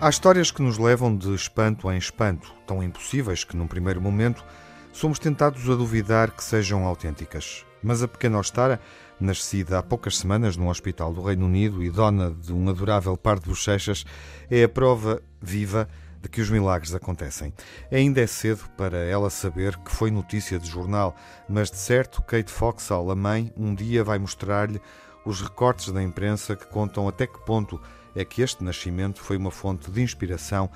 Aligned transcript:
Há 0.00 0.08
histórias 0.08 0.52
que 0.52 0.62
nos 0.62 0.78
levam 0.78 1.16
de 1.16 1.34
espanto 1.34 1.90
em 1.90 1.98
espanto, 1.98 2.54
tão 2.66 2.82
impossíveis 2.82 3.42
que, 3.42 3.56
num 3.56 3.66
primeiro 3.66 4.00
momento, 4.00 4.44
somos 4.92 5.18
tentados 5.18 5.68
a 5.68 5.74
duvidar 5.74 6.30
que 6.30 6.42
sejam 6.42 6.86
autênticas. 6.86 7.66
Mas 7.82 8.02
a 8.02 8.08
pequena 8.08 8.38
Ostara, 8.38 8.80
nascida 9.20 9.78
há 9.78 9.82
poucas 9.82 10.16
semanas 10.16 10.56
num 10.56 10.68
hospital 10.68 11.12
do 11.12 11.20
Reino 11.20 11.46
Unido 11.46 11.82
e 11.82 11.90
dona 11.90 12.30
de 12.30 12.52
um 12.52 12.68
adorável 12.68 13.16
par 13.16 13.40
de 13.40 13.48
bochechas, 13.48 14.06
é 14.48 14.62
a 14.62 14.68
prova 14.68 15.20
viva 15.42 15.88
de 16.22 16.28
que 16.28 16.40
os 16.40 16.48
milagres 16.48 16.94
acontecem. 16.94 17.52
Ainda 17.90 18.20
é 18.20 18.26
cedo 18.26 18.68
para 18.76 18.98
ela 18.98 19.30
saber 19.30 19.76
que 19.78 19.90
foi 19.90 20.10
notícia 20.10 20.58
de 20.58 20.70
jornal, 20.70 21.16
mas 21.48 21.70
de 21.70 21.76
certo 21.76 22.22
Kate 22.22 22.50
Foxall, 22.50 23.10
a 23.10 23.16
mãe, 23.16 23.52
um 23.56 23.74
dia 23.74 24.02
vai 24.02 24.18
mostrar-lhe 24.18 24.80
os 25.28 25.42
recortes 25.42 25.92
da 25.92 26.02
imprensa 26.02 26.56
que 26.56 26.66
contam 26.66 27.06
até 27.06 27.26
que 27.26 27.38
ponto 27.40 27.78
é 28.16 28.24
que 28.24 28.40
este 28.40 28.64
nascimento 28.64 29.20
foi 29.20 29.36
uma 29.36 29.50
fonte 29.50 29.90
de 29.90 30.00
inspiração 30.00 30.70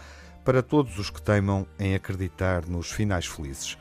para 0.45 0.63
todos 0.63 0.99
os 0.99 1.09
que 1.09 1.23
teimam 1.23 1.67
em 1.79 1.95
acreditar 1.95 2.67
nos 2.67 2.91
finais 2.91 3.25
felizes. 3.25 3.79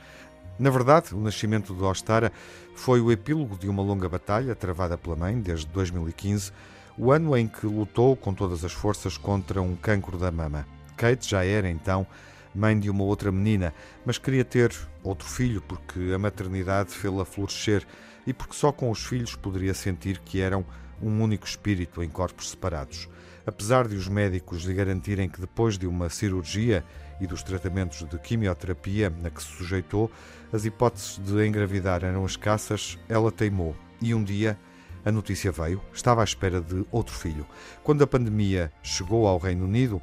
Na 0.58 0.70
verdade, 0.70 1.14
o 1.14 1.20
nascimento 1.20 1.76
de 1.76 1.84
Ostara 1.84 2.32
foi 2.74 3.02
o 3.02 3.12
epílogo 3.12 3.58
de 3.58 3.68
uma 3.68 3.84
longa 3.84 4.08
batalha 4.08 4.56
travada 4.56 4.98
pela 4.98 5.18
mãe 5.18 5.42
desde 5.42 5.68
2015, 5.68 6.54
o 6.98 7.12
ano 7.12 7.36
em 7.36 7.50
que 7.50 7.66
lutou 7.66 8.16
com 8.16 8.34
todas 8.34 8.64
as 8.64 8.72
forças 8.72 9.18
contra 9.18 9.62
um 9.62 9.76
cancro 9.76 10.18
da 10.18 10.32
mama. 10.32 10.66
Kate 10.96 11.30
já 11.30 11.44
era 11.44 11.70
então 11.70 12.08
mãe 12.56 12.80
de 12.80 12.90
uma 12.90 13.04
outra 13.04 13.30
menina, 13.30 13.74
mas 14.06 14.18
queria 14.18 14.46
ter 14.46 14.74
outro 15.04 15.28
filho 15.28 15.62
porque 15.62 16.14
a 16.16 16.18
maternidade 16.18 16.92
fê-la 16.92 17.26
florescer 17.26 17.86
e 18.26 18.34
porque 18.34 18.54
só 18.54 18.72
com 18.72 18.90
os 18.90 19.06
filhos 19.06 19.36
poderia 19.36 19.74
sentir 19.74 20.20
que 20.20 20.42
eram 20.42 20.66
um 21.02 21.22
único 21.22 21.46
espírito 21.46 22.04
em 22.04 22.10
corpos 22.10 22.50
separados. 22.50 23.10
Apesar 23.46 23.88
de 23.88 23.96
os 23.96 24.08
médicos 24.08 24.64
lhe 24.64 24.74
garantirem 24.74 25.28
que 25.28 25.42
depois 25.42 25.78
de 25.78 25.88
uma 25.88 26.10
cirurgia 26.10 26.84
e 27.20 27.26
dos 27.26 27.42
tratamentos 27.42 28.08
de 28.08 28.18
quimioterapia 28.20 29.12
a 29.24 29.30
que 29.30 29.42
se 29.42 29.50
sujeitou, 29.50 30.12
as 30.54 30.66
hipóteses 30.66 31.18
de 31.18 31.48
engravidar 31.48 32.04
eram 32.04 32.26
escassas, 32.26 32.98
ela 33.10 33.32
teimou 33.32 33.76
e 34.02 34.14
um 34.14 34.24
dia 34.24 34.58
a 35.04 35.12
notícia 35.12 35.52
veio. 35.52 35.82
Estava 35.94 36.22
à 36.22 36.24
espera 36.24 36.62
de 36.62 36.86
outro 36.92 37.16
filho. 37.16 37.46
Quando 37.84 38.04
a 38.04 38.08
pandemia 38.08 38.72
chegou 38.84 39.28
ao 39.28 39.38
Reino 39.38 39.66
Unido, 39.66 40.02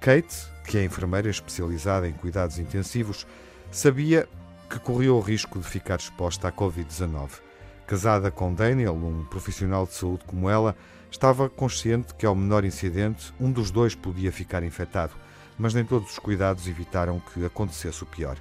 Kate, 0.00 0.46
que 0.64 0.78
é 0.78 0.84
enfermeira 0.84 1.28
especializada 1.28 2.08
em 2.08 2.12
cuidados 2.12 2.58
intensivos, 2.58 3.26
sabia 3.70 4.28
que 4.70 4.78
corria 4.78 5.12
o 5.12 5.20
risco 5.20 5.58
de 5.58 5.66
ficar 5.66 5.98
exposta 5.98 6.48
à 6.48 6.52
Covid-19. 6.52 7.47
Casada 7.88 8.30
com 8.30 8.54
Daniel, 8.54 8.94
um 8.94 9.24
profissional 9.24 9.84
de 9.84 9.94
saúde 9.94 10.22
como 10.24 10.48
ela, 10.48 10.76
Estava 11.10 11.48
consciente 11.48 12.14
que, 12.14 12.26
ao 12.26 12.34
menor 12.34 12.64
incidente, 12.64 13.32
um 13.40 13.50
dos 13.50 13.70
dois 13.70 13.94
podia 13.94 14.30
ficar 14.30 14.62
infectado, 14.62 15.12
mas 15.58 15.72
nem 15.74 15.84
todos 15.84 16.12
os 16.12 16.18
cuidados 16.18 16.68
evitaram 16.68 17.20
que 17.20 17.44
acontecesse 17.44 18.02
o 18.02 18.06
pior. 18.06 18.36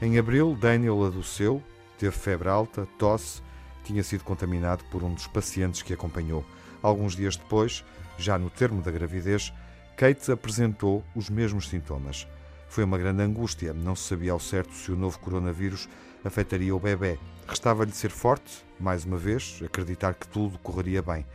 Em 0.00 0.18
abril, 0.18 0.56
Daniel 0.58 1.04
adoeceu, 1.04 1.62
teve 1.98 2.16
febre 2.16 2.48
alta, 2.48 2.86
tosse, 2.96 3.42
tinha 3.84 4.02
sido 4.02 4.22
contaminado 4.22 4.84
por 4.84 5.02
um 5.02 5.12
dos 5.12 5.26
pacientes 5.26 5.82
que 5.82 5.92
acompanhou. 5.92 6.44
Alguns 6.80 7.16
dias 7.16 7.36
depois, 7.36 7.84
já 8.16 8.38
no 8.38 8.48
termo 8.48 8.80
da 8.80 8.90
gravidez, 8.90 9.52
Kate 9.96 10.30
apresentou 10.30 11.04
os 11.14 11.28
mesmos 11.28 11.68
sintomas. 11.68 12.26
Foi 12.72 12.84
uma 12.84 12.96
grande 12.96 13.22
angústia, 13.22 13.74
não 13.74 13.94
se 13.94 14.04
sabia 14.04 14.32
ao 14.32 14.40
certo 14.40 14.72
se 14.72 14.90
o 14.90 14.96
novo 14.96 15.18
coronavírus 15.18 15.86
afetaria 16.24 16.74
o 16.74 16.80
bebê. 16.80 17.18
Restava-lhe 17.46 17.92
ser 17.92 18.08
forte, 18.08 18.64
mais 18.80 19.04
uma 19.04 19.18
vez, 19.18 19.60
acreditar 19.62 20.14
que 20.14 20.26
tudo 20.26 20.58
correria 20.58 21.02
bem. 21.02 21.26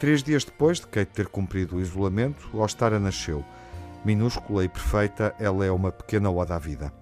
Três 0.00 0.20
dias 0.20 0.44
depois 0.44 0.80
de 0.80 0.88
Kate 0.88 1.12
ter 1.12 1.28
cumprido 1.28 1.76
o 1.76 1.80
isolamento, 1.80 2.50
Ostara 2.52 2.98
nasceu. 2.98 3.44
Minúscula 4.04 4.64
e 4.64 4.68
perfeita, 4.68 5.32
ela 5.38 5.64
é 5.64 5.70
uma 5.70 5.92
pequena 5.92 6.28
oda 6.28 6.56
à 6.56 6.58
vida. 6.58 6.92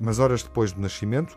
Mas 0.00 0.18
horas 0.18 0.42
depois 0.42 0.72
do 0.72 0.80
nascimento, 0.80 1.36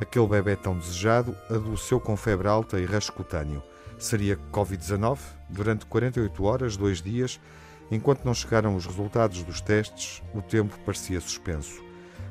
aquele 0.00 0.28
bebê 0.28 0.54
tão 0.54 0.78
desejado 0.78 1.36
adoeceu 1.50 1.98
com 1.98 2.16
febre 2.16 2.46
alta 2.46 2.78
e 2.78 2.84
rasgo 2.84 3.16
cutâneo. 3.16 3.64
Seria 3.98 4.38
Covid-19? 4.52 5.18
Durante 5.50 5.86
48 5.86 6.44
horas, 6.44 6.76
dois 6.76 7.02
dias, 7.02 7.40
enquanto 7.94 8.24
não 8.24 8.34
chegaram 8.34 8.74
os 8.74 8.86
resultados 8.86 9.42
dos 9.42 9.60
testes, 9.60 10.22
o 10.34 10.40
tempo 10.40 10.78
parecia 10.84 11.20
suspenso. 11.20 11.82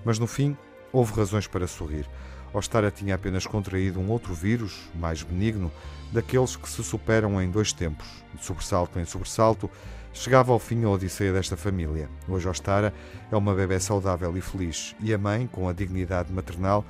Mas 0.04 0.18
no 0.18 0.28
fim, 0.28 0.58
houve 0.92 1.14
razões 1.14 1.48
para 1.48 1.68
sorrir. 1.68 2.10
Ostara 2.54 2.92
tinha 2.92 3.16
apenas 3.16 3.46
contraído 3.46 4.00
um 4.00 4.10
outro 4.10 4.34
vírus, 4.34 4.90
mais 4.96 5.24
benigno, 5.24 5.72
daqueles 6.12 6.56
que 6.56 6.70
se 6.70 6.84
superam 6.84 7.42
em 7.42 7.50
dois 7.50 7.72
tempos. 7.72 8.08
De 8.34 8.44
sobressalto 8.44 9.00
em 9.00 9.06
sobressalto, 9.06 9.70
chegava 10.14 10.52
ao 10.52 10.60
fim 10.60 10.84
a 10.84 10.90
odisseia 10.90 11.32
desta 11.32 11.56
família. 11.56 12.10
Hoje 12.28 12.50
Ostara 12.50 12.94
é 13.32 13.36
uma 13.36 13.54
bebê 13.54 13.80
saudável 13.80 14.36
e 14.38 14.42
feliz, 14.42 14.96
e 15.00 15.14
a 15.14 15.18
mãe, 15.18 15.48
com 15.48 15.70
a 15.70 15.74
dignidade 15.74 16.34
maternal, 16.34 16.84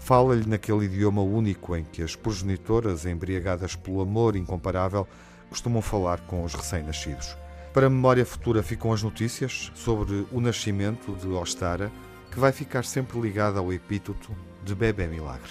fala-lhe 0.00 0.48
naquele 0.48 0.86
idioma 0.86 1.22
único 1.22 1.76
em 1.76 1.84
que 1.84 2.02
as 2.02 2.16
progenitoras, 2.16 3.06
embriagadas 3.06 3.76
pelo 3.76 4.00
amor 4.00 4.34
incomparável, 4.34 5.06
costumam 5.48 5.80
falar 5.80 6.20
com 6.22 6.42
os 6.42 6.54
recém-nascidos. 6.54 7.36
Para 7.74 7.90
memória 7.90 8.24
futura 8.24 8.62
ficam 8.62 8.92
as 8.92 9.02
notícias 9.02 9.72
sobre 9.74 10.24
o 10.30 10.40
nascimento 10.40 11.10
de 11.16 11.26
Ostara, 11.26 11.90
que 12.30 12.38
vai 12.38 12.52
ficar 12.52 12.84
sempre 12.84 13.20
ligada 13.20 13.58
ao 13.58 13.72
epíteto 13.72 14.30
de 14.62 14.76
Bebê 14.76 15.08
Milagre. 15.08 15.50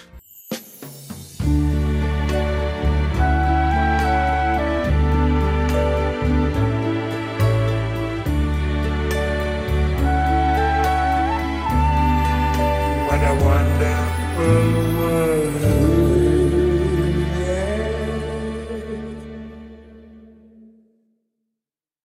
What 13.06 13.22
a 13.22 13.34
wonderful 13.34 15.03